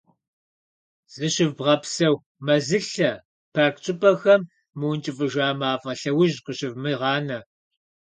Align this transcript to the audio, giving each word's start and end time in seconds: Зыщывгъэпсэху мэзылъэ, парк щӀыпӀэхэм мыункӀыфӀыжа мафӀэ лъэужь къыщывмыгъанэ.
Зыщывгъэпсэху 1.13 2.25
мэзылъэ, 2.45 3.11
парк 3.53 3.75
щӀыпӀэхэм 3.83 4.41
мыункӀыфӀыжа 4.77 5.47
мафӀэ 5.59 5.93
лъэужь 6.15 6.37
къыщывмыгъанэ. 6.45 7.39